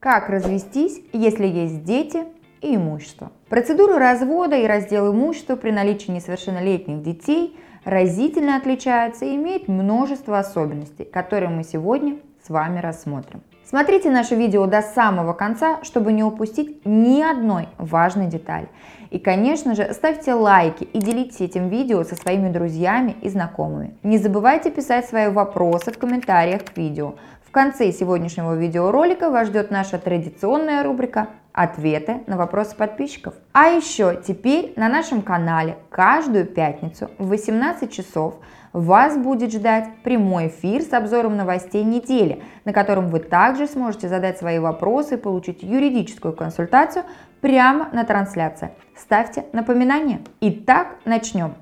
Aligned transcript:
Как 0.00 0.28
развестись, 0.28 1.00
если 1.12 1.48
есть 1.48 1.82
дети 1.82 2.22
и 2.60 2.76
имущество? 2.76 3.32
Процедура 3.48 3.98
развода 3.98 4.54
и 4.54 4.64
раздел 4.64 5.12
имущества 5.12 5.56
при 5.56 5.72
наличии 5.72 6.12
несовершеннолетних 6.12 7.02
детей 7.02 7.58
разительно 7.84 8.56
отличаются 8.56 9.24
и 9.24 9.34
имеют 9.34 9.66
множество 9.66 10.38
особенностей, 10.38 11.04
которые 11.04 11.50
мы 11.50 11.64
сегодня 11.64 12.18
с 12.46 12.48
вами 12.48 12.78
рассмотрим. 12.78 13.42
Смотрите 13.64 14.08
наше 14.10 14.34
видео 14.34 14.66
до 14.66 14.82
самого 14.82 15.32
конца, 15.32 15.80
чтобы 15.82 16.12
не 16.12 16.22
упустить 16.22 16.86
ни 16.86 17.20
одной 17.20 17.68
важной 17.76 18.28
детали. 18.28 18.68
И, 19.10 19.18
конечно 19.18 19.74
же, 19.74 19.92
ставьте 19.92 20.32
лайки 20.32 20.84
и 20.84 21.00
делитесь 21.00 21.40
этим 21.40 21.68
видео 21.68 22.04
со 22.04 22.14
своими 22.14 22.50
друзьями 22.50 23.16
и 23.20 23.28
знакомыми. 23.28 23.98
Не 24.02 24.16
забывайте 24.16 24.70
писать 24.70 25.06
свои 25.06 25.28
вопросы 25.28 25.92
в 25.92 25.98
комментариях 25.98 26.64
к 26.64 26.76
видео. 26.78 27.16
В 27.48 27.50
конце 27.50 27.90
сегодняшнего 27.92 28.54
видеоролика 28.54 29.30
вас 29.30 29.48
ждет 29.48 29.70
наша 29.70 29.98
традиционная 29.98 30.82
рубрика 30.84 31.28
«Ответы 31.54 32.20
на 32.26 32.36
вопросы 32.36 32.76
подписчиков». 32.76 33.32
А 33.54 33.68
еще 33.68 34.20
теперь 34.22 34.74
на 34.76 34.90
нашем 34.90 35.22
канале 35.22 35.78
каждую 35.88 36.44
пятницу 36.44 37.10
в 37.16 37.28
18 37.28 37.90
часов 37.90 38.34
вас 38.74 39.16
будет 39.16 39.50
ждать 39.50 39.88
прямой 40.04 40.48
эфир 40.48 40.82
с 40.82 40.92
обзором 40.92 41.38
новостей 41.38 41.84
недели, 41.84 42.42
на 42.66 42.74
котором 42.74 43.08
вы 43.08 43.18
также 43.18 43.66
сможете 43.66 44.10
задать 44.10 44.36
свои 44.36 44.58
вопросы 44.58 45.14
и 45.14 45.18
получить 45.18 45.62
юридическую 45.62 46.34
консультацию 46.34 47.04
прямо 47.40 47.88
на 47.94 48.04
трансляции. 48.04 48.72
Ставьте 48.94 49.46
напоминания. 49.54 50.20
Итак, 50.42 50.96
начнем. 51.06 51.54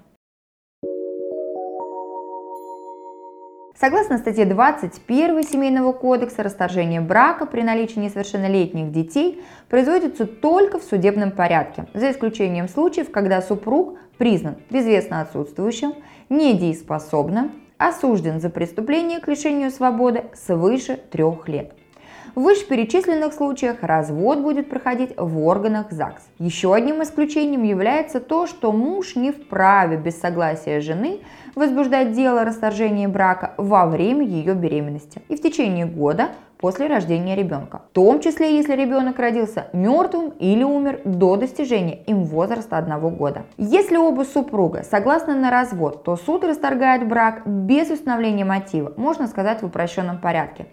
Согласно 3.78 4.16
статье 4.16 4.46
21 4.46 5.42
Семейного 5.42 5.92
кодекса, 5.92 6.42
расторжение 6.42 7.02
брака 7.02 7.44
при 7.44 7.60
наличии 7.60 7.98
несовершеннолетних 7.98 8.90
детей 8.90 9.44
производится 9.68 10.26
только 10.26 10.78
в 10.78 10.82
судебном 10.82 11.30
порядке, 11.30 11.86
за 11.92 12.10
исключением 12.10 12.68
случаев, 12.68 13.10
когда 13.10 13.42
супруг 13.42 13.98
признан 14.16 14.56
безвестно 14.70 15.20
отсутствующим, 15.20 15.92
недееспособным, 16.30 17.52
осужден 17.76 18.40
за 18.40 18.48
преступление 18.48 19.20
к 19.20 19.28
лишению 19.28 19.70
свободы 19.70 20.24
свыше 20.32 20.96
трех 20.96 21.46
лет. 21.46 21.74
В 22.34 22.42
вышеперечисленных 22.42 23.32
случаях 23.32 23.82
развод 23.82 24.40
будет 24.40 24.68
проходить 24.68 25.14
в 25.16 25.44
органах 25.46 25.90
ЗАГС. 25.90 26.22
Еще 26.38 26.74
одним 26.74 27.02
исключением 27.02 27.62
является 27.62 28.20
то, 28.20 28.46
что 28.46 28.72
муж 28.72 29.16
не 29.16 29.32
вправе 29.32 29.96
без 29.96 30.20
согласия 30.20 30.80
жены 30.80 31.20
возбуждать 31.54 32.12
дело 32.12 32.42
о 32.42 32.44
расторжении 32.44 33.06
брака 33.06 33.54
во 33.56 33.86
время 33.86 34.26
ее 34.26 34.54
беременности 34.54 35.22
и 35.28 35.36
в 35.36 35.42
течение 35.42 35.86
года 35.86 36.30
после 36.58 36.86
рождения 36.86 37.36
ребенка, 37.36 37.82
в 37.90 37.94
том 37.94 38.20
числе 38.20 38.56
если 38.56 38.74
ребенок 38.74 39.18
родился 39.18 39.68
мертвым 39.72 40.30
или 40.38 40.62
умер 40.62 41.00
до 41.04 41.36
достижения 41.36 42.02
им 42.06 42.24
возраста 42.24 42.78
одного 42.78 43.10
года. 43.10 43.44
Если 43.56 43.96
оба 43.96 44.22
супруга 44.22 44.82
согласны 44.82 45.34
на 45.34 45.50
развод, 45.50 46.04
то 46.04 46.16
суд 46.16 46.44
расторгает 46.44 47.06
брак 47.08 47.46
без 47.46 47.90
установления 47.90 48.44
мотива, 48.44 48.92
можно 48.96 49.26
сказать 49.26 49.62
в 49.62 49.66
упрощенном 49.66 50.18
порядке. 50.18 50.66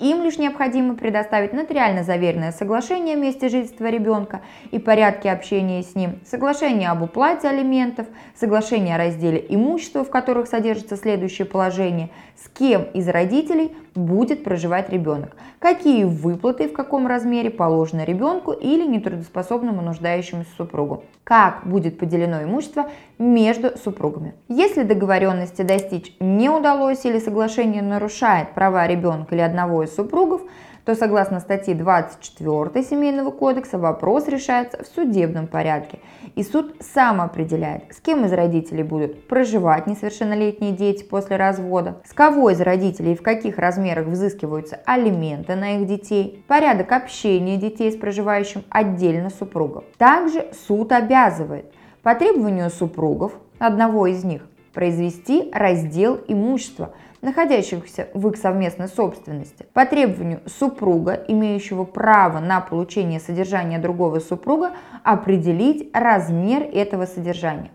Им 0.00 0.22
лишь 0.22 0.38
необходимо 0.38 0.94
предоставить 0.94 1.52
нотариально 1.52 2.02
заверенное 2.02 2.52
соглашение 2.52 3.14
о 3.14 3.18
месте 3.18 3.48
жительства 3.48 3.86
ребенка 3.86 4.42
и 4.70 4.78
порядке 4.78 5.30
общения 5.30 5.82
с 5.82 5.94
ним, 5.94 6.18
соглашение 6.24 6.90
об 6.90 7.02
уплате 7.02 7.48
алиментов, 7.48 8.06
соглашение 8.34 8.96
о 8.96 8.98
разделе 8.98 9.44
имущества, 9.48 10.04
в 10.04 10.10
которых 10.10 10.48
содержится 10.48 10.96
следующее 10.96 11.46
положение, 11.46 12.10
с 12.36 12.48
кем 12.48 12.84
из 12.94 13.08
родителей 13.08 13.72
будет 14.06 14.44
проживать 14.44 14.88
ребенок, 14.90 15.36
какие 15.58 16.04
выплаты 16.04 16.64
и 16.64 16.68
в 16.68 16.72
каком 16.72 17.06
размере 17.06 17.50
положены 17.50 18.02
ребенку 18.02 18.52
или 18.52 18.86
нетрудоспособному 18.86 19.82
нуждающемуся 19.82 20.50
супругу, 20.56 21.04
как 21.24 21.66
будет 21.66 21.98
поделено 21.98 22.42
имущество 22.42 22.90
между 23.18 23.76
супругами. 23.76 24.34
Если 24.48 24.82
договоренности 24.82 25.62
достичь 25.62 26.14
не 26.20 26.48
удалось 26.48 27.04
или 27.04 27.18
соглашение 27.18 27.82
нарушает 27.82 28.54
права 28.54 28.86
ребенка 28.86 29.34
или 29.34 29.42
одного 29.42 29.82
из 29.82 29.94
супругов, 29.94 30.42
то 30.88 30.94
согласно 30.94 31.40
статье 31.40 31.74
24 31.74 32.82
Семейного 32.82 33.30
кодекса 33.30 33.76
вопрос 33.76 34.26
решается 34.26 34.82
в 34.82 34.86
судебном 34.86 35.46
порядке. 35.46 35.98
И 36.34 36.42
суд 36.42 36.76
сам 36.80 37.20
определяет, 37.20 37.94
с 37.94 38.00
кем 38.00 38.24
из 38.24 38.32
родителей 38.32 38.84
будут 38.84 39.28
проживать 39.28 39.86
несовершеннолетние 39.86 40.72
дети 40.72 41.04
после 41.04 41.36
развода, 41.36 42.00
с 42.06 42.14
кого 42.14 42.48
из 42.48 42.62
родителей 42.62 43.12
и 43.12 43.16
в 43.16 43.22
каких 43.22 43.58
размерах 43.58 44.06
взыскиваются 44.06 44.80
алименты 44.86 45.56
на 45.56 45.76
их 45.76 45.86
детей, 45.86 46.42
порядок 46.48 46.90
общения 46.92 47.58
детей 47.58 47.92
с 47.92 47.96
проживающим 47.96 48.64
отдельно 48.70 49.28
супругом. 49.28 49.84
Также 49.98 50.46
суд 50.66 50.92
обязывает 50.92 51.66
по 52.02 52.14
требованию 52.14 52.70
супругов, 52.70 53.34
одного 53.58 54.06
из 54.06 54.24
них, 54.24 54.40
произвести 54.72 55.50
раздел 55.52 56.18
имущества– 56.28 56.94
находящихся 57.20 58.08
в 58.14 58.28
их 58.28 58.36
совместной 58.36 58.88
собственности, 58.88 59.66
по 59.72 59.86
требованию 59.86 60.40
супруга, 60.46 61.12
имеющего 61.28 61.84
право 61.84 62.40
на 62.40 62.60
получение 62.60 63.20
содержания 63.20 63.78
другого 63.78 64.20
супруга, 64.20 64.72
определить 65.04 65.90
размер 65.92 66.62
этого 66.62 67.06
содержания. 67.06 67.70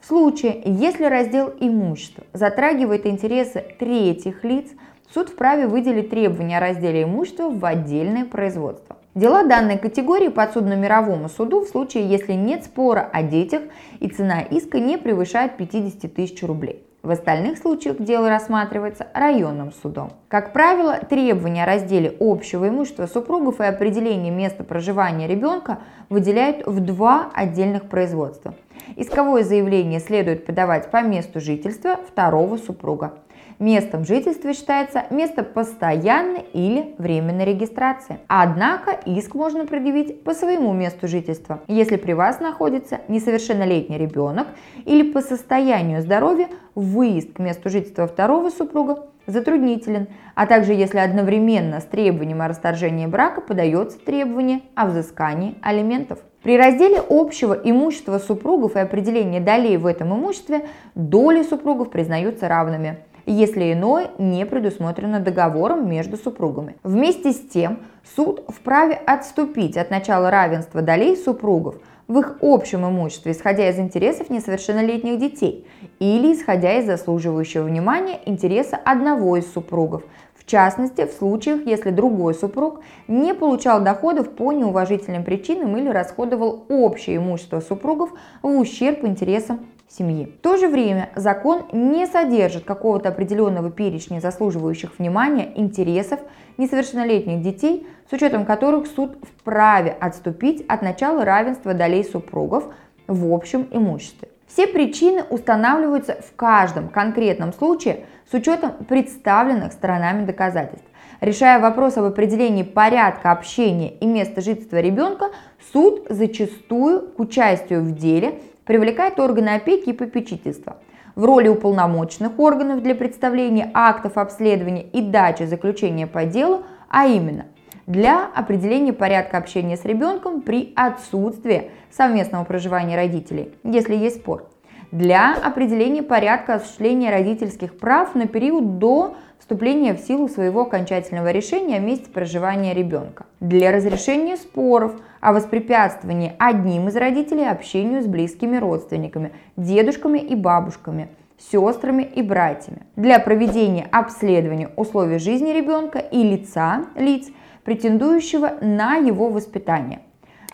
В 0.00 0.06
случае, 0.06 0.62
если 0.66 1.04
раздел 1.06 1.52
имущества 1.60 2.24
затрагивает 2.32 3.06
интересы 3.06 3.64
третьих 3.78 4.44
лиц, 4.44 4.70
суд 5.12 5.30
вправе 5.30 5.66
выделить 5.66 6.10
требования 6.10 6.58
о 6.58 6.60
разделе 6.60 7.04
имущества 7.04 7.48
в 7.48 7.64
отдельное 7.64 8.24
производство. 8.26 8.96
Дела 9.14 9.44
данной 9.44 9.78
категории 9.78 10.28
подсудны 10.28 10.74
мировому 10.76 11.28
суду 11.28 11.60
в 11.60 11.68
случае, 11.68 12.08
если 12.08 12.32
нет 12.32 12.64
спора 12.64 13.08
о 13.12 13.22
детях 13.22 13.62
и 14.00 14.08
цена 14.08 14.42
иска 14.42 14.80
не 14.80 14.98
превышает 14.98 15.56
50 15.56 16.12
тысяч 16.12 16.42
рублей. 16.42 16.84
В 17.04 17.10
остальных 17.10 17.58
случаях 17.58 17.98
дело 17.98 18.30
рассматривается 18.30 19.08
районным 19.12 19.72
судом. 19.72 20.12
Как 20.28 20.54
правило, 20.54 20.98
требования 20.98 21.64
о 21.64 21.66
разделе 21.66 22.16
общего 22.18 22.66
имущества 22.66 23.04
супругов 23.04 23.60
и 23.60 23.64
определение 23.64 24.32
места 24.32 24.64
проживания 24.64 25.28
ребенка 25.28 25.80
выделяют 26.08 26.66
в 26.66 26.80
два 26.80 27.30
отдельных 27.34 27.90
производства. 27.90 28.54
Исковое 28.96 29.44
заявление 29.44 30.00
следует 30.00 30.46
подавать 30.46 30.90
по 30.90 31.02
месту 31.02 31.40
жительства 31.40 31.98
второго 32.08 32.56
супруга. 32.56 33.12
Местом 33.58 34.04
жительства 34.04 34.52
считается 34.52 35.04
место 35.10 35.44
постоянной 35.44 36.44
или 36.52 36.94
временной 36.98 37.44
регистрации. 37.44 38.18
Однако 38.26 38.90
иск 39.06 39.34
можно 39.34 39.66
предъявить 39.66 40.24
по 40.24 40.34
своему 40.34 40.72
месту 40.72 41.06
жительства, 41.06 41.60
если 41.68 41.96
при 41.96 42.12
вас 42.12 42.40
находится 42.40 43.00
несовершеннолетний 43.08 43.96
ребенок 43.96 44.48
или 44.84 45.12
по 45.12 45.20
состоянию 45.20 46.02
здоровья 46.02 46.48
выезд 46.74 47.34
к 47.34 47.38
месту 47.38 47.70
жительства 47.70 48.08
второго 48.08 48.50
супруга 48.50 49.06
затруднителен, 49.26 50.08
а 50.34 50.46
также 50.46 50.74
если 50.74 50.98
одновременно 50.98 51.80
с 51.80 51.84
требованием 51.84 52.42
о 52.42 52.48
расторжении 52.48 53.06
брака 53.06 53.40
подается 53.40 53.98
требование 53.98 54.62
о 54.74 54.86
взыскании 54.86 55.56
алиментов. 55.62 56.18
При 56.42 56.58
разделе 56.58 57.00
общего 57.08 57.54
имущества 57.54 58.18
супругов 58.18 58.76
и 58.76 58.80
определении 58.80 59.40
долей 59.40 59.78
в 59.78 59.86
этом 59.86 60.14
имуществе 60.14 60.66
доли 60.94 61.42
супругов 61.42 61.90
признаются 61.90 62.48
равными 62.48 62.98
если 63.26 63.72
иное 63.72 64.10
не 64.18 64.44
предусмотрено 64.46 65.20
договором 65.20 65.88
между 65.88 66.16
супругами. 66.16 66.76
Вместе 66.82 67.32
с 67.32 67.40
тем, 67.40 67.80
суд 68.16 68.44
вправе 68.48 68.94
отступить 68.94 69.76
от 69.76 69.90
начала 69.90 70.30
равенства 70.30 70.82
долей 70.82 71.16
супругов 71.16 71.76
в 72.06 72.18
их 72.18 72.36
общем 72.42 72.86
имуществе, 72.86 73.32
исходя 73.32 73.68
из 73.70 73.78
интересов 73.78 74.28
несовершеннолетних 74.28 75.18
детей 75.18 75.66
или 75.98 76.34
исходя 76.34 76.78
из 76.78 76.86
заслуживающего 76.86 77.64
внимания 77.64 78.20
интереса 78.26 78.76
одного 78.76 79.36
из 79.38 79.50
супругов, 79.50 80.02
в 80.34 80.46
частности, 80.46 81.06
в 81.06 81.12
случаях, 81.12 81.66
если 81.66 81.88
другой 81.88 82.34
супруг 82.34 82.80
не 83.08 83.32
получал 83.32 83.82
доходов 83.82 84.30
по 84.30 84.52
неуважительным 84.52 85.24
причинам 85.24 85.74
или 85.78 85.88
расходовал 85.88 86.66
общее 86.68 87.16
имущество 87.16 87.60
супругов 87.60 88.10
в 88.42 88.48
ущерб 88.48 89.04
интересам 89.04 89.60
семьи. 89.96 90.26
В 90.26 90.42
то 90.42 90.56
же 90.56 90.68
время 90.68 91.10
закон 91.14 91.64
не 91.72 92.06
содержит 92.06 92.64
какого-то 92.64 93.10
определенного 93.10 93.70
перечня 93.70 94.20
заслуживающих 94.20 94.98
внимания 94.98 95.52
интересов 95.54 96.20
несовершеннолетних 96.56 97.42
детей, 97.42 97.86
с 98.08 98.12
учетом 98.12 98.44
которых 98.44 98.86
суд 98.86 99.16
вправе 99.22 99.96
отступить 100.00 100.64
от 100.68 100.82
начала 100.82 101.24
равенства 101.24 101.74
долей 101.74 102.04
супругов 102.04 102.64
в 103.06 103.32
общем 103.32 103.68
имуществе. 103.70 104.28
Все 104.46 104.66
причины 104.66 105.24
устанавливаются 105.30 106.18
в 106.20 106.36
каждом 106.36 106.88
конкретном 106.88 107.52
случае 107.52 108.04
с 108.30 108.34
учетом 108.34 108.72
представленных 108.88 109.72
сторонами 109.72 110.24
доказательств. 110.24 110.86
Решая 111.20 111.58
вопрос 111.58 111.96
об 111.96 112.04
определении 112.04 112.62
порядка 112.62 113.32
общения 113.32 113.94
и 113.94 114.06
места 114.06 114.40
жительства 114.42 114.80
ребенка, 114.80 115.30
суд 115.72 116.06
зачастую 116.10 117.08
к 117.08 117.18
участию 117.18 117.82
в 117.82 117.96
деле 117.96 118.40
привлекает 118.64 119.18
органы 119.20 119.50
опеки 119.50 119.90
и 119.90 119.92
попечительства. 119.92 120.78
В 121.14 121.24
роли 121.24 121.48
уполномоченных 121.48 122.38
органов 122.38 122.82
для 122.82 122.94
представления 122.94 123.70
актов 123.72 124.18
обследования 124.18 124.82
и 124.82 125.00
дачи 125.00 125.44
заключения 125.44 126.06
по 126.06 126.24
делу, 126.24 126.62
а 126.88 127.06
именно 127.06 127.46
для 127.86 128.26
определения 128.34 128.92
порядка 128.92 129.38
общения 129.38 129.76
с 129.76 129.84
ребенком 129.84 130.40
при 130.40 130.72
отсутствии 130.74 131.70
совместного 131.90 132.44
проживания 132.44 132.96
родителей, 132.96 133.52
если 133.62 133.94
есть 133.94 134.16
спор, 134.16 134.48
для 134.90 135.34
определения 135.34 136.02
порядка 136.02 136.54
осуществления 136.54 137.10
родительских 137.10 137.76
прав 137.78 138.14
на 138.14 138.26
период 138.26 138.78
до 138.78 139.16
вступления 139.38 139.92
в 139.92 139.98
силу 139.98 140.28
своего 140.28 140.62
окончательного 140.62 141.30
решения 141.30 141.76
о 141.76 141.80
месте 141.80 142.08
проживания 142.10 142.74
ребенка, 142.74 143.26
для 143.40 143.72
разрешения 143.72 144.36
споров 144.36 144.94
о 145.24 145.32
воспрепятствовании 145.32 146.34
одним 146.38 146.88
из 146.88 146.96
родителей 146.96 147.50
общению 147.50 148.02
с 148.02 148.06
близкими 148.06 148.58
родственниками, 148.58 149.32
дедушками 149.56 150.18
и 150.18 150.34
бабушками– 150.34 151.08
сестрами 151.38 152.02
и 152.02 152.22
братьями 152.22 152.82
для 152.96 153.18
проведения 153.18 153.88
обследования 153.90 154.70
условий 154.76 155.18
жизни 155.18 155.50
ребенка 155.50 155.98
и 155.98 156.22
лица, 156.22 156.84
лиц, 156.94 157.28
претендующего 157.64 158.58
на 158.60 158.96
его 158.96 159.30
воспитание. 159.30 160.00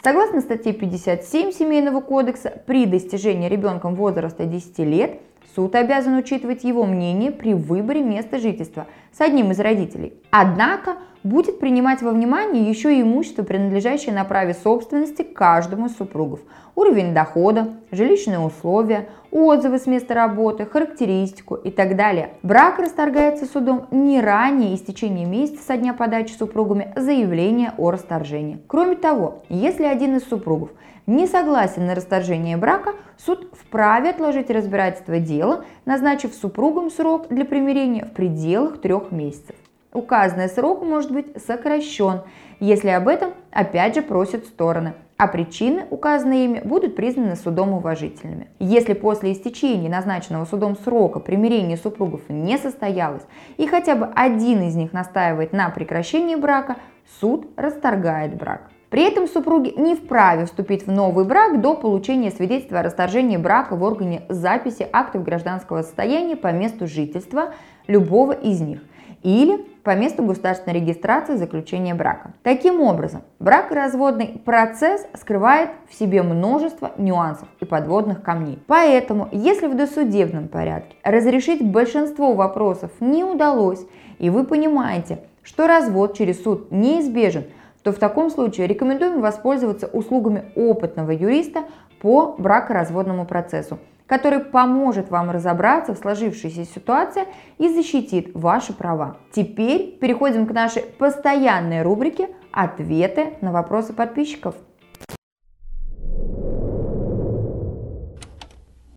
Согласно 0.03 0.41
статье 0.41 0.73
57 0.73 1.53
Семейного 1.53 2.01
кодекса, 2.01 2.63
при 2.67 2.87
достижении 2.87 3.49
ребенком 3.49 3.95
возраста 3.95 4.45
10 4.47 4.79
лет 4.79 5.21
суд 5.55 5.75
обязан 5.75 6.17
учитывать 6.17 6.65
его 6.65 6.87
мнение 6.87 7.33
при 7.33 7.55
выборе 7.55 8.03
места 8.03 8.39
жительства 8.39 8.87
с 9.13 9.21
одним 9.21 9.51
из 9.51 9.61
родителей. 9.61 10.15
Однако 10.31 10.97
будет 11.23 11.61
принимать 11.61 12.03
во 12.03 12.13
внимание 12.13 12.69
еще 12.69 12.97
и 12.97 13.03
имущество, 13.03 13.43
принадлежащее 13.43 14.15
на 14.15 14.25
праве 14.25 14.55
собственности 14.55 15.23
каждому 15.23 15.87
из 15.87 15.97
супругов, 15.97 16.41
уровень 16.75 17.15
дохода, 17.15 17.75
жилищные 17.91 18.39
условия, 18.39 19.09
отзывы 19.31 19.79
с 19.79 19.87
места 19.87 20.15
работы, 20.15 20.67
характеристику 20.67 21.55
и 21.55 21.71
так 21.71 21.97
далее. 21.97 22.31
Брак 22.43 22.79
расторгается 22.79 23.47
судом 23.47 23.87
не 23.91 24.21
ранее 24.21 24.75
истечения 24.75 25.25
месяца 25.25 25.63
со 25.63 25.77
дня 25.77 25.95
подачи 25.95 26.33
супругами 26.33 26.93
заявления 26.97 27.75
о 27.77 27.91
расторжении. 27.91 28.59
Кроме 28.67 28.97
того, 28.97 29.43
если 29.49 29.85
один 29.85 30.17
из 30.17 30.25
супругов 30.25 30.71
не 31.07 31.27
согласен 31.27 31.87
на 31.87 31.95
расторжение 31.95 32.57
брака, 32.57 32.93
суд 33.19 33.53
вправе 33.53 34.11
отложить 34.11 34.51
разбирательство 34.51 35.19
дела, 35.19 35.65
назначив 35.85 36.35
супругам 36.35 36.91
срок 36.91 37.29
для 37.29 37.45
примирения 37.45 38.05
в 38.05 38.13
пределах 38.13 38.81
трех 38.81 39.11
месяцев. 39.11 39.57
Указанный 39.93 40.49
срок 40.49 40.83
может 40.85 41.11
быть 41.11 41.43
сокращен, 41.45 42.21
если 42.61 42.91
об 42.91 43.09
этом 43.09 43.33
опять 43.51 43.97
же 43.97 44.03
просят 44.03 44.45
стороны, 44.45 44.93
а 45.17 45.27
причины, 45.27 45.85
указанные 45.91 46.45
ими, 46.45 46.61
будут 46.61 46.95
признаны 46.95 47.35
судом 47.35 47.73
уважительными. 47.73 48.47
Если 48.61 48.93
после 48.93 49.33
истечения 49.33 49.91
назначенного 49.91 50.45
судом 50.45 50.77
срока 50.77 51.19
примирение 51.19 51.77
супругов 51.77 52.21
не 52.29 52.57
состоялось 52.57 53.25
и 53.57 53.67
хотя 53.67 53.97
бы 53.97 54.09
один 54.15 54.63
из 54.63 54.77
них 54.77 54.93
настаивает 54.93 55.53
на 55.53 55.69
прекращении 55.71 56.37
брака, 56.37 56.77
суд 57.21 57.49
расторгает 57.57 58.37
брак. 58.37 58.71
При 58.91 59.03
этом 59.03 59.27
супруги 59.27 59.73
не 59.77 59.97
вправе 59.97 60.47
вступить 60.47 60.87
в 60.87 60.91
новый 60.93 61.25
брак 61.25 61.61
до 61.61 61.75
получения 61.75 62.31
свидетельства 62.31 62.81
о 62.81 62.83
расторжении 62.85 63.37
брака 63.37 63.75
в 63.75 63.83
органе 63.83 64.23
записи 64.29 64.87
актов 64.93 65.25
гражданского 65.25 65.83
состояния 65.83 66.37
по 66.37 66.53
месту 66.53 66.87
жительства 66.87 67.55
любого 67.89 68.33
из 68.33 68.61
них 68.61 68.81
или 69.23 69.67
по 69.83 69.95
месту 69.95 70.23
государственной 70.23 70.75
регистрации 70.75 71.37
заключения 71.37 71.95
брака. 71.95 72.33
Таким 72.43 72.81
образом, 72.81 73.23
бракоразводный 73.39 74.41
процесс 74.45 75.07
скрывает 75.15 75.71
в 75.89 75.95
себе 75.95 76.23
множество 76.23 76.93
нюансов 76.99 77.49
и 77.61 77.65
подводных 77.65 78.23
камней. 78.23 78.59
Поэтому, 78.67 79.29
если 79.33 79.67
в 79.67 79.77
досудебном 79.77 80.49
порядке 80.49 80.97
разрешить 81.03 81.65
большинство 81.65 82.35
вопросов 82.35 82.91
не 83.01 83.25
удалось, 83.25 83.85
и 84.19 84.31
вы 84.31 84.45
понимаете, 84.45 85.21
что 85.43 85.67
развод 85.67 86.17
через 86.17 86.43
суд 86.43 86.71
неизбежен, 86.71 87.45
то 87.83 87.93
в 87.93 87.97
таком 87.97 88.31
случае 88.31 88.67
рекомендуем 88.67 89.21
воспользоваться 89.21 89.87
услугами 89.87 90.45
опытного 90.55 91.13
юриста 91.13 91.65
по 92.03 92.35
бракоразводному 92.39 93.25
процессу, 93.25 93.79
который 94.11 94.41
поможет 94.41 95.09
вам 95.09 95.31
разобраться 95.31 95.95
в 95.95 95.99
сложившейся 95.99 96.65
ситуации 96.65 97.29
и 97.59 97.69
защитит 97.69 98.33
ваши 98.35 98.73
права. 98.73 99.19
Теперь 99.31 99.99
переходим 100.01 100.47
к 100.47 100.51
нашей 100.51 100.83
постоянной 100.83 101.83
рубрике 101.83 102.29
«Ответы 102.51 103.35
на 103.41 103.53
вопросы 103.53 103.93
подписчиков». 103.93 104.57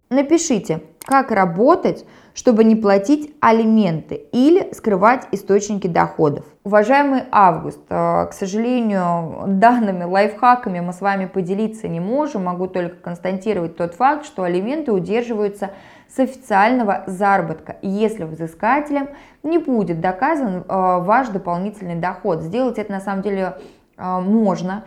Напишите, 0.09 0.81
как 1.05 1.31
работать, 1.31 2.05
чтобы 2.33 2.63
не 2.63 2.75
платить 2.75 3.35
алименты 3.39 4.15
или 4.31 4.73
скрывать 4.73 5.27
источники 5.31 5.87
доходов. 5.87 6.45
Уважаемый 6.63 7.23
Август, 7.31 7.81
э, 7.89 8.27
к 8.27 8.33
сожалению, 8.33 9.43
данными 9.47 10.03
лайфхаками 10.03 10.79
мы 10.79 10.93
с 10.93 11.01
вами 11.01 11.25
поделиться 11.25 11.87
не 11.87 11.99
можем. 11.99 12.45
Могу 12.45 12.67
только 12.67 12.95
констатировать 12.95 13.77
тот 13.77 13.95
факт, 13.95 14.25
что 14.25 14.43
алименты 14.43 14.91
удерживаются 14.91 15.71
с 16.09 16.19
официального 16.19 17.03
заработка, 17.07 17.77
если 17.81 18.23
взыскателем 18.23 19.09
не 19.41 19.57
будет 19.57 19.99
доказан 19.99 20.57
э, 20.57 20.63
ваш 20.67 21.29
дополнительный 21.29 21.95
доход. 21.95 22.41
Сделать 22.41 22.77
это 22.79 22.91
на 22.91 23.01
самом 23.01 23.21
деле 23.21 23.57
э, 23.97 24.19
можно 24.19 24.85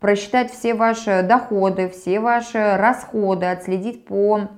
просчитать 0.00 0.52
все 0.52 0.74
ваши 0.74 1.22
доходы, 1.22 1.88
все 1.88 2.20
ваши 2.20 2.76
расходы, 2.76 3.46
отследить 3.46 4.04
по 4.04 4.48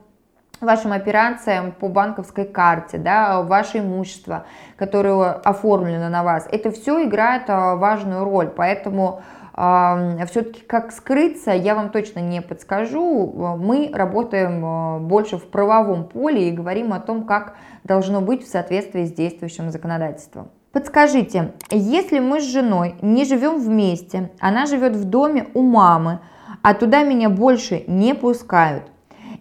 вашим 0.61 0.93
операциям 0.93 1.73
по 1.73 1.89
банковской 1.89 2.45
карте, 2.45 2.99
да, 2.99 3.43
ваше 3.43 3.79
имущество, 3.79 4.45
которое 4.77 5.33
оформлено 5.33 6.09
на 6.09 6.23
вас, 6.23 6.49
это 6.51 6.71
все 6.71 7.05
играет 7.05 7.45
а, 7.49 7.77
важную 7.77 8.25
роль, 8.25 8.49
поэтому 8.49 9.23
все-таки 9.53 10.63
как 10.63 10.91
скрыться, 10.91 11.51
я 11.51 11.75
вам 11.75 11.91
точно 11.91 12.21
не 12.21 12.41
подскажу. 12.41 13.57
Мы 13.59 13.91
работаем 13.93 14.65
а, 14.65 14.99
больше 15.01 15.37
в 15.37 15.51
правовом 15.51 16.05
поле 16.05 16.49
и 16.49 16.53
говорим 16.53 16.95
о 16.95 17.01
том, 17.01 17.25
как 17.25 17.57
должно 17.85 18.23
быть 18.23 18.43
в 18.43 18.49
соответствии 18.49 19.05
с 19.05 19.13
действующим 19.13 19.71
законодательством. 19.71 20.49
Подскажите, 20.73 21.53
если 21.71 22.21
мы 22.21 22.41
с 22.41 22.45
женой 22.45 22.95
не 23.03 23.25
живем 23.25 23.59
вместе, 23.59 24.31
она 24.39 24.65
живет 24.65 24.95
в 24.95 25.05
доме 25.05 25.49
у 25.53 25.63
мамы, 25.63 26.21
а 26.63 26.73
туда 26.75 27.03
меня 27.03 27.29
больше 27.29 27.85
не 27.87 28.15
пускают, 28.15 28.85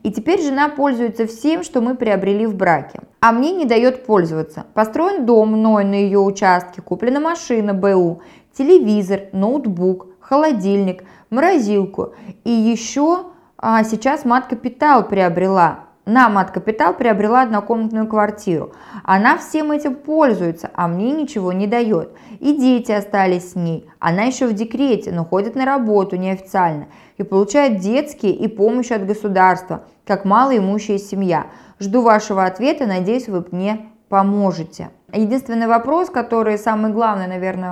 и 0.04 0.12
теперь 0.12 0.42
жена 0.42 0.70
пользуется 0.70 1.28
всем, 1.28 1.64
что 1.64 1.82
мы 1.82 1.96
приобрели 1.96 2.46
в 2.46 2.56
браке, 2.56 3.02
а 3.20 3.32
мне 3.32 3.52
не 3.52 3.66
дает 3.66 4.06
пользоваться. 4.06 4.66
Построен 4.74 5.26
дом 5.26 5.52
мной 5.52 5.84
на 5.84 5.96
ее 5.96 6.20
участке, 6.20 6.82
куплена 6.82 7.20
машина 7.20 7.74
БУ, 7.74 8.22
телевизор, 8.54 9.24
ноутбук, 9.34 10.08
холодильник, 10.20 11.04
морозилку. 11.30 12.14
И 12.44 12.52
еще 12.52 13.26
а, 13.58 13.84
сейчас 13.84 14.24
мат-капитал 14.24 15.08
приобрела 15.08 15.89
на 16.06 16.30
мат-капитал 16.30 16.94
приобрела 16.94 17.44
однокомнатную 17.44 18.08
квартиру. 18.08 18.74
Она 19.04 19.38
всем 19.38 19.72
этим 19.72 19.96
пользуется, 19.96 20.72
а 20.74 20.88
мне 20.88 21.12
ничего 21.12 21.54
не 21.54 21.68
дает. 21.68 22.12
И 22.40 22.58
дети 22.58 22.92
остались 22.92 23.52
с 23.52 23.56
ней. 23.56 23.88
Она 24.00 24.24
еще 24.24 24.48
в 24.48 24.54
декрете, 24.54 25.12
но 25.12 25.26
ходит 25.26 25.56
на 25.56 25.66
работу 25.66 26.16
неофициально 26.16 26.88
и 27.18 27.24
получает 27.24 27.80
детские 27.80 28.34
и 28.34 28.48
помощь 28.48 28.92
от 28.92 29.06
государства, 29.06 29.84
как 30.06 30.26
малоимущая 30.26 30.98
семья. 30.98 31.48
Жду 31.80 32.02
вашего 32.02 32.46
ответа, 32.46 32.86
надеюсь, 32.86 33.28
вы 33.28 33.46
мне 33.52 33.90
поможете. 34.10 34.90
Единственный 35.14 35.68
вопрос, 35.68 36.10
который 36.10 36.58
самый 36.58 36.92
главный, 36.92 37.28
наверное, 37.28 37.72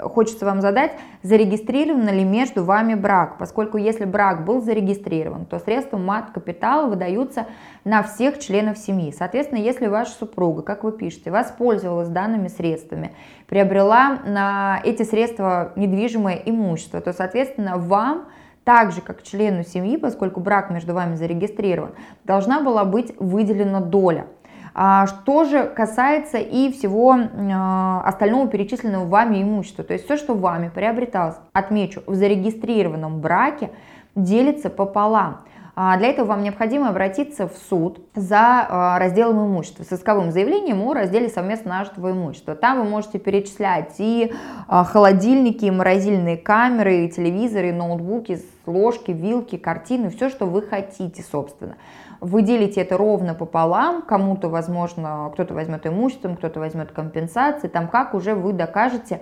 хочется 0.00 0.44
вам 0.44 0.60
задать, 0.60 0.92
зарегистрирован 1.22 2.08
ли 2.08 2.24
между 2.24 2.64
вами 2.64 2.94
брак? 2.94 3.38
Поскольку 3.38 3.76
если 3.76 4.04
брак 4.04 4.44
был 4.44 4.60
зарегистрирован, 4.60 5.46
то 5.46 5.58
средства 5.58 5.98
мат-капитала 5.98 6.88
выдаются 6.88 7.46
на 7.84 8.02
всех 8.02 8.38
членов 8.38 8.78
семьи. 8.78 9.14
Соответственно, 9.16 9.58
если 9.58 9.86
ваша 9.86 10.12
супруга, 10.12 10.62
как 10.62 10.84
вы 10.84 10.92
пишете, 10.92 11.30
воспользовалась 11.30 12.08
данными 12.08 12.48
средствами, 12.48 13.12
приобрела 13.46 14.18
на 14.26 14.80
эти 14.84 15.02
средства 15.02 15.72
недвижимое 15.76 16.40
имущество, 16.44 17.00
то, 17.00 17.12
соответственно, 17.12 17.76
вам 17.76 18.28
так 18.64 18.92
же, 18.92 19.00
как 19.00 19.22
члену 19.22 19.64
семьи, 19.64 19.96
поскольку 19.96 20.40
брак 20.40 20.70
между 20.70 20.92
вами 20.92 21.14
зарегистрирован, 21.14 21.92
должна 22.24 22.60
была 22.60 22.84
быть 22.84 23.14
выделена 23.18 23.80
доля– 23.80 24.26
что 24.74 25.44
же 25.44 25.64
касается 25.64 26.38
и 26.38 26.70
всего 26.72 27.16
а, 27.16 28.02
остального 28.04 28.48
перечисленного 28.48 29.06
вами 29.06 29.42
имущества, 29.42 29.84
то 29.84 29.92
есть 29.92 30.04
все, 30.04 30.16
что 30.16 30.34
вами 30.34 30.70
приобреталось, 30.72 31.36
отмечу, 31.52 32.02
в 32.06 32.14
зарегистрированном 32.14 33.20
браке, 33.20 33.70
делится 34.14 34.70
пополам. 34.70 35.40
А 35.80 35.96
для 35.96 36.08
этого 36.08 36.26
вам 36.26 36.42
необходимо 36.42 36.88
обратиться 36.88 37.46
в 37.46 37.52
суд 37.70 38.00
за 38.16 38.96
разделом 38.98 39.46
имущества, 39.46 39.84
с 39.84 39.92
исковым 39.92 40.32
заявлением 40.32 40.82
о 40.82 40.92
разделе 40.92 41.28
совместно 41.28 41.70
нажитого 41.70 42.10
имущества. 42.10 42.56
Там 42.56 42.78
вы 42.78 42.84
можете 42.84 43.20
перечислять 43.20 43.94
и 43.98 44.32
холодильники, 44.66 45.66
и 45.66 45.70
морозильные 45.70 46.36
камеры, 46.36 47.04
и 47.04 47.08
телевизоры, 47.08 47.68
и 47.68 47.72
ноутбуки, 47.72 48.40
ложки, 48.66 49.12
вилки, 49.12 49.56
картины, 49.56 50.10
все, 50.10 50.30
что 50.30 50.46
вы 50.46 50.62
хотите, 50.62 51.22
собственно 51.22 51.76
вы 52.20 52.42
делите 52.42 52.80
это 52.80 52.96
ровно 52.96 53.34
пополам, 53.34 54.02
кому-то, 54.02 54.48
возможно, 54.48 55.30
кто-то 55.32 55.54
возьмет 55.54 55.86
имуществом, 55.86 56.36
кто-то 56.36 56.60
возьмет 56.60 56.92
компенсации, 56.92 57.68
там 57.68 57.88
как 57.88 58.14
уже 58.14 58.34
вы 58.34 58.52
докажете 58.52 59.20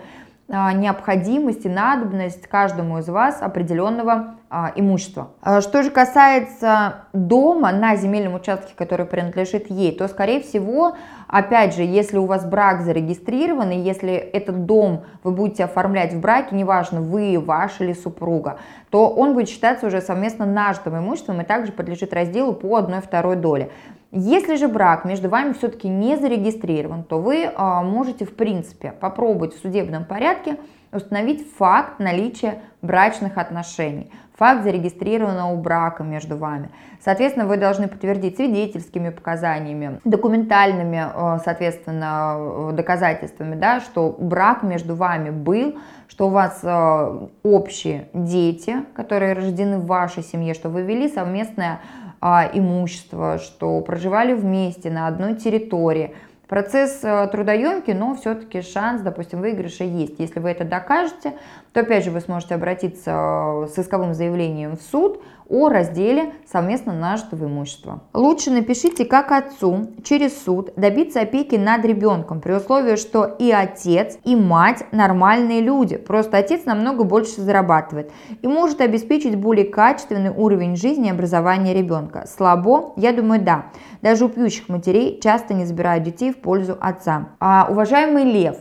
необходимость 0.48 1.66
и 1.66 1.68
надобность 1.68 2.46
каждому 2.46 2.98
из 2.98 3.08
вас 3.08 3.42
определенного 3.42 4.36
а, 4.48 4.70
имущества. 4.76 5.30
А, 5.42 5.60
что 5.60 5.82
же 5.82 5.90
касается 5.90 7.06
дома 7.12 7.72
на 7.72 7.96
земельном 7.96 8.34
участке, 8.34 8.72
который 8.76 9.06
принадлежит 9.06 9.68
ей, 9.70 9.90
то, 9.90 10.06
скорее 10.06 10.40
всего, 10.40 10.94
опять 11.26 11.74
же, 11.74 11.82
если 11.82 12.18
у 12.18 12.26
вас 12.26 12.44
брак 12.46 12.82
зарегистрирован, 12.82 13.72
и 13.72 13.78
если 13.78 14.12
этот 14.14 14.64
дом 14.66 15.04
вы 15.24 15.32
будете 15.32 15.64
оформлять 15.64 16.14
в 16.14 16.20
браке, 16.20 16.54
неважно, 16.54 17.00
вы, 17.00 17.40
ваш 17.40 17.80
или 17.80 17.92
супруга, 17.92 18.58
то 18.90 19.08
он 19.08 19.34
будет 19.34 19.48
считаться 19.48 19.88
уже 19.88 20.00
совместно 20.00 20.46
нажитым 20.46 20.96
имуществом 20.96 21.40
и 21.40 21.44
также 21.44 21.72
подлежит 21.72 22.12
разделу 22.12 22.52
по 22.52 22.76
одной 22.76 23.00
второй 23.00 23.34
доле. 23.34 23.70
Если 24.18 24.56
же 24.56 24.66
брак 24.66 25.04
между 25.04 25.28
вами 25.28 25.52
все-таки 25.52 25.88
не 25.88 26.16
зарегистрирован, 26.16 27.04
то 27.04 27.20
вы 27.20 27.50
а, 27.54 27.82
можете, 27.82 28.24
в 28.24 28.34
принципе, 28.34 28.92
попробовать 28.92 29.54
в 29.54 29.60
судебном 29.60 30.06
порядке 30.06 30.56
установить 30.90 31.46
факт 31.58 31.98
наличия 31.98 32.62
брачных 32.80 33.36
отношений, 33.36 34.10
факт 34.34 34.62
зарегистрированного 34.62 35.54
брака 35.56 36.02
между 36.02 36.38
вами. 36.38 36.70
Соответственно, 37.04 37.44
вы 37.44 37.58
должны 37.58 37.88
подтвердить 37.88 38.36
свидетельскими 38.36 39.10
показаниями, 39.10 40.00
документальными, 40.04 41.10
а, 41.12 41.38
соответственно, 41.44 42.72
доказательствами, 42.72 43.54
да, 43.54 43.80
что 43.80 44.16
брак 44.18 44.62
между 44.62 44.94
вами 44.94 45.28
был, 45.28 45.76
что 46.08 46.28
у 46.28 46.30
вас 46.30 46.60
а, 46.62 47.28
общие 47.42 48.08
дети, 48.14 48.76
которые 48.94 49.34
рождены 49.34 49.76
в 49.76 49.84
вашей 49.84 50.22
семье, 50.22 50.54
что 50.54 50.70
вы 50.70 50.80
вели 50.80 51.06
совместное 51.06 51.80
а, 52.28 52.50
имущество, 52.52 53.38
что 53.38 53.80
проживали 53.82 54.32
вместе 54.34 54.90
на 54.90 55.06
одной 55.06 55.36
территории. 55.36 56.12
Процесс 56.48 56.98
э, 57.04 57.28
трудоемкий, 57.30 57.94
но 57.94 58.16
все-таки 58.16 58.62
шанс, 58.62 59.00
допустим, 59.00 59.40
выигрыша 59.40 59.84
есть. 59.84 60.18
Если 60.18 60.40
вы 60.40 60.50
это 60.50 60.64
докажете, 60.64 61.34
то 61.72 61.80
опять 61.80 62.04
же 62.04 62.10
вы 62.10 62.20
сможете 62.20 62.56
обратиться 62.56 63.12
э, 63.12 63.66
с 63.68 63.78
исковым 63.78 64.12
заявлением 64.12 64.76
в 64.76 64.82
суд 64.82 65.22
о 65.48 65.68
разделе 65.68 66.32
совместно 66.50 66.92
нажитого 66.92 67.46
имущества. 67.46 68.02
Лучше 68.12 68.50
напишите, 68.50 69.04
как 69.04 69.32
отцу 69.32 69.88
через 70.04 70.42
суд 70.42 70.72
добиться 70.76 71.20
опеки 71.20 71.56
над 71.56 71.84
ребенком, 71.84 72.40
при 72.40 72.52
условии, 72.52 72.96
что 72.96 73.24
и 73.24 73.50
отец, 73.50 74.18
и 74.24 74.36
мать 74.36 74.84
нормальные 74.92 75.60
люди. 75.60 75.96
Просто 75.96 76.38
отец 76.38 76.64
намного 76.64 77.04
больше 77.04 77.40
зарабатывает 77.40 78.10
и 78.42 78.46
может 78.46 78.80
обеспечить 78.80 79.36
более 79.36 79.66
качественный 79.66 80.30
уровень 80.30 80.76
жизни 80.76 81.08
и 81.08 81.12
образования 81.12 81.74
ребенка. 81.74 82.26
Слабо? 82.26 82.92
Я 82.96 83.12
думаю, 83.12 83.40
да. 83.42 83.66
Даже 84.02 84.24
у 84.24 84.28
пьющих 84.28 84.68
матерей 84.68 85.20
часто 85.20 85.54
не 85.54 85.64
забирают 85.64 86.04
детей 86.04 86.32
в 86.32 86.38
пользу 86.38 86.76
отца. 86.80 87.30
А, 87.40 87.66
уважаемый 87.70 88.24
Лев, 88.24 88.56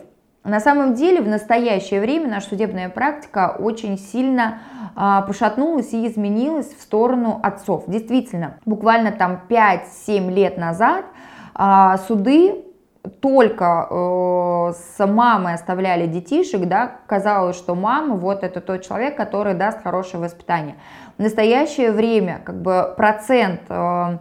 на 0.46 0.60
самом 0.60 0.94
деле 0.94 1.22
в 1.22 1.28
настоящее 1.28 2.00
время 2.00 2.30
наша 2.30 2.50
судебная 2.50 2.90
практика 2.90 3.56
очень 3.58 3.98
сильно 3.98 4.60
а, 4.96 5.24
пошатнулась 5.24 5.92
и 5.94 6.08
изменилась 6.08 6.74
в 6.74 6.82
сторону 6.82 7.40
отцов. 7.44 7.84
Действительно, 7.88 8.58
буквально 8.66 9.12
там 9.12 9.42
5-7 9.50 10.32
лет 10.32 10.58
назад 10.58 11.06
а, 11.54 11.98
суды 11.98 12.64
только 13.22 13.88
э, 13.90 14.74
с 14.74 15.06
мамой 15.06 15.54
оставляли 15.54 16.08
детишек, 16.08 16.66
да, 16.66 16.92
казалось, 17.06 17.56
что 17.56 17.75
мама 17.75 18.16
вот 18.16 18.44
это 18.44 18.62
тот 18.62 18.84
человек, 18.84 19.16
который 19.16 19.54
даст 19.54 19.82
хорошее 19.84 20.24
воспитание. 20.24 20.75
В 21.18 21.22
настоящее 21.22 21.92
время 21.92 22.42
как 22.44 22.62
бы 22.62 22.94
процент 22.98 23.62
э, 23.70 24.18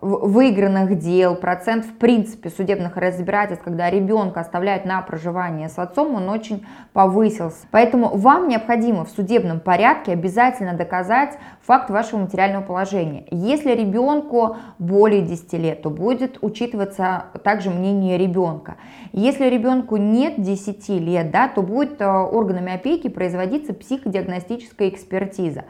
выигранных 0.00 0.96
дел, 0.98 1.34
процент 1.34 1.84
в 1.84 1.96
принципе 1.98 2.50
судебных 2.50 2.96
разбирательств, 2.96 3.64
когда 3.64 3.90
ребенка 3.90 4.40
оставляют 4.40 4.84
на 4.84 5.02
проживание 5.02 5.68
с 5.68 5.78
отцом, 5.78 6.14
он 6.14 6.28
очень 6.28 6.64
повысился. 6.92 7.66
Поэтому 7.72 8.16
вам 8.16 8.48
необходимо 8.48 9.04
в 9.04 9.10
судебном 9.10 9.58
порядке 9.58 10.12
обязательно 10.12 10.74
доказать 10.74 11.36
факт 11.62 11.90
вашего 11.90 12.20
материального 12.20 12.62
положения. 12.62 13.24
Если 13.30 13.72
ребенку 13.72 14.56
более 14.78 15.22
10 15.22 15.52
лет, 15.54 15.82
то 15.82 15.90
будет 15.90 16.38
учитываться 16.42 17.24
также 17.42 17.70
мнение 17.70 18.18
ребенка. 18.18 18.76
Если 19.12 19.46
ребенку 19.46 19.96
нет 19.96 20.40
10 20.40 20.88
лет, 21.00 21.32
да, 21.32 21.48
то 21.48 21.62
будет 21.62 22.00
э, 22.00 22.06
органами 22.06 22.72
опеки 22.72 23.08
производиться 23.08 23.74
психодиагностическая 23.74 24.88
экспертиза 24.88 25.64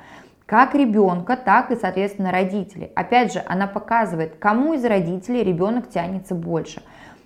как 0.48 0.74
ребенка, 0.74 1.36
так 1.36 1.70
и, 1.70 1.76
соответственно, 1.76 2.32
родителей. 2.32 2.90
Опять 2.96 3.34
же, 3.34 3.42
она 3.46 3.66
показывает, 3.66 4.36
кому 4.38 4.72
из 4.72 4.82
родителей 4.82 5.44
ребенок 5.44 5.90
тянется 5.90 6.34
больше. 6.34 6.82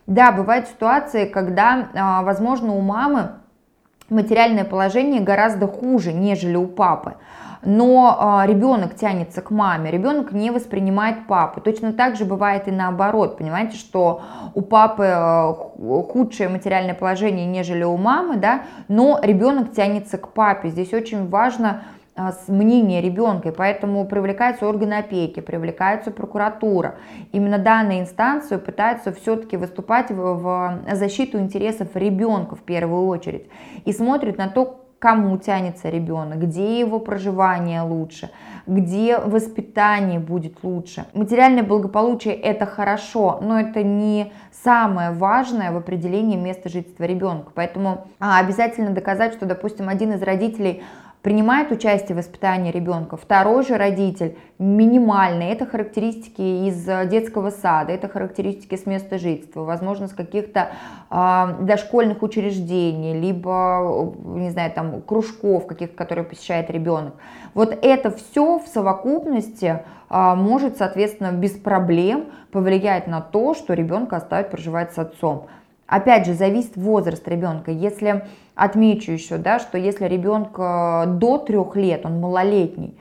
Да, 0.08 0.32
бывают 0.32 0.66
ситуации, 0.66 1.26
когда, 1.26 1.88
а, 1.94 2.22
возможно, 2.22 2.74
у 2.74 2.80
мамы 2.80 3.34
материальное 4.10 4.64
положение 4.64 5.20
гораздо 5.20 5.68
хуже, 5.68 6.12
нежели 6.12 6.56
у 6.56 6.66
папы. 6.66 7.14
Но 7.64 8.16
а, 8.18 8.44
ребенок 8.44 8.96
тянется 8.96 9.40
к 9.40 9.52
маме, 9.52 9.92
ребенок 9.92 10.32
не 10.32 10.50
воспринимает 10.50 11.28
папу. 11.28 11.60
Точно 11.60 11.92
так 11.92 12.16
же 12.16 12.24
бывает 12.24 12.66
и 12.66 12.72
наоборот. 12.72 13.38
Понимаете, 13.38 13.76
что 13.76 14.22
у 14.52 14.62
папы 14.62 15.06
а, 15.06 15.52
худшее 15.52 16.48
материальное 16.48 16.94
положение, 16.94 17.46
нежели 17.46 17.84
у 17.84 17.96
мамы, 17.96 18.36
да, 18.36 18.62
но 18.88 19.20
ребенок 19.22 19.70
тянется 19.70 20.18
к 20.18 20.30
папе. 20.30 20.70
Здесь 20.70 20.92
очень 20.92 21.28
важно 21.28 21.82
мнение 22.48 23.00
ребенка, 23.00 23.48
и 23.48 23.52
поэтому 23.52 24.04
привлекаются 24.06 24.68
органы 24.68 24.94
опеки, 24.94 25.40
привлекается 25.40 26.10
прокуратура. 26.10 26.96
Именно 27.32 27.58
данная 27.58 28.00
инстанция 28.00 28.58
пытается 28.58 29.12
все-таки 29.12 29.56
выступать 29.56 30.10
в, 30.10 30.80
защиту 30.92 31.38
интересов 31.38 31.88
ребенка 31.94 32.54
в 32.56 32.60
первую 32.60 33.06
очередь 33.06 33.48
и 33.84 33.92
смотрит 33.92 34.36
на 34.36 34.48
то, 34.48 34.82
кому 35.02 35.36
тянется 35.36 35.88
ребенок, 35.88 36.38
где 36.38 36.78
его 36.78 37.00
проживание 37.00 37.82
лучше, 37.82 38.30
где 38.68 39.18
воспитание 39.18 40.20
будет 40.20 40.62
лучше. 40.62 41.06
Материальное 41.12 41.64
благополучие 41.64 42.34
это 42.34 42.66
хорошо, 42.66 43.40
но 43.42 43.58
это 43.58 43.82
не 43.82 44.32
самое 44.52 45.10
важное 45.10 45.72
в 45.72 45.76
определении 45.76 46.36
места 46.36 46.68
жительства 46.68 47.02
ребенка. 47.02 47.50
Поэтому 47.52 48.06
а, 48.20 48.38
обязательно 48.38 48.90
доказать, 48.90 49.34
что, 49.34 49.44
допустим, 49.44 49.88
один 49.88 50.12
из 50.12 50.22
родителей 50.22 50.84
принимает 51.22 51.70
участие 51.70 52.14
в 52.14 52.18
воспитании 52.18 52.72
ребенка, 52.72 53.16
второй 53.16 53.64
же 53.64 53.76
родитель 53.76 54.36
минимальный, 54.58 55.46
это 55.46 55.66
характеристики 55.66 56.66
из 56.68 56.88
э, 56.88 57.06
детского 57.06 57.50
сада, 57.50 57.92
это 57.92 58.08
характеристики 58.08 58.76
с 58.76 58.86
места 58.86 59.18
жительства, 59.18 59.62
возможно, 59.62 60.08
с 60.08 60.12
каких-то 60.12 60.70
э, 61.10 61.56
дошкольных 61.60 62.22
учреждений, 62.22 63.18
либо, 63.18 64.12
не 64.24 64.50
знаю, 64.50 64.72
там, 64.72 65.00
кружков 65.00 65.66
каких-то, 65.66 65.96
которые 65.96 66.24
посещает 66.24 66.70
ребенок. 66.70 67.14
Вот 67.54 67.76
это 67.82 68.10
все 68.10 68.58
в 68.58 68.66
совокупности 68.66 69.84
э, 70.10 70.34
может, 70.34 70.76
соответственно, 70.76 71.30
без 71.30 71.52
проблем 71.52 72.26
повлиять 72.50 73.06
на 73.06 73.20
то, 73.20 73.54
что 73.54 73.74
ребенка 73.74 74.16
оставят 74.16 74.50
проживать 74.50 74.92
с 74.92 74.98
отцом. 74.98 75.46
Опять 75.86 76.26
же, 76.26 76.34
зависит 76.34 76.76
возраст 76.76 77.26
ребенка. 77.28 77.70
Если 77.70 78.24
отмечу 78.54 79.12
еще, 79.12 79.36
да, 79.36 79.58
что 79.58 79.78
если 79.78 80.06
ребенка 80.06 81.04
до 81.06 81.38
трех 81.38 81.76
лет, 81.76 82.06
он 82.06 82.20
малолетний, 82.20 82.98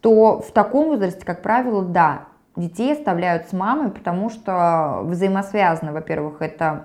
то 0.00 0.40
в 0.40 0.50
таком 0.52 0.88
возрасте, 0.88 1.24
как 1.24 1.42
правило, 1.42 1.84
да, 1.84 2.24
детей 2.56 2.92
оставляют 2.92 3.48
с 3.48 3.52
мамой, 3.52 3.90
потому 3.90 4.30
что 4.30 5.00
взаимосвязано, 5.04 5.92
во-первых, 5.92 6.40
это 6.40 6.84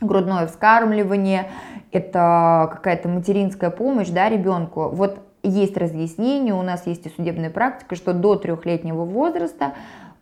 грудное 0.00 0.46
вскармливание, 0.46 1.50
это 1.92 2.68
какая-то 2.72 3.08
материнская 3.08 3.70
помощь 3.70 4.08
да, 4.08 4.28
ребенку. 4.28 4.90
Вот 4.92 5.20
есть 5.42 5.76
разъяснение, 5.76 6.54
у 6.54 6.62
нас 6.62 6.86
есть 6.86 7.06
и 7.06 7.10
судебная 7.10 7.50
практика, 7.50 7.94
что 7.94 8.12
до 8.12 8.36
трехлетнего 8.36 9.04
возраста, 9.04 9.74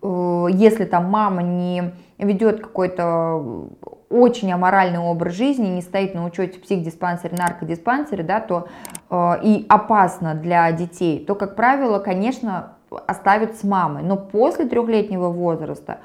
э, 0.02 0.46
если 0.50 0.84
там 0.84 1.06
мама 1.06 1.42
не 1.42 1.92
ведет 2.18 2.60
какой-то 2.60 3.68
очень 4.14 4.52
аморальный 4.52 5.00
образ 5.00 5.34
жизни, 5.34 5.66
не 5.66 5.82
стоит 5.82 6.14
на 6.14 6.24
учете 6.24 6.60
психдиспансере, 6.60 7.36
наркодиспансере, 7.36 8.22
да, 8.22 8.40
то 8.40 8.68
э, 9.10 9.32
и 9.42 9.66
опасно 9.68 10.34
для 10.34 10.70
детей, 10.70 11.24
то, 11.24 11.34
как 11.34 11.56
правило, 11.56 11.98
конечно, 11.98 12.74
оставят 13.06 13.56
с 13.56 13.64
мамой. 13.64 14.04
Но 14.04 14.16
после 14.16 14.66
трехлетнего 14.66 15.28
возраста 15.28 15.98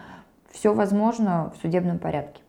все 0.52 0.74
возможно 0.74 1.54
в 1.56 1.62
судебном 1.62 2.00
порядке. 2.00 2.42